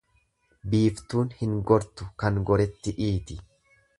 Biiftuun 0.71 1.29
hin 1.41 1.53
gortu 1.71 2.09
kan 2.23 2.41
goretti 2.49 2.97
dhiiti. 3.03 3.41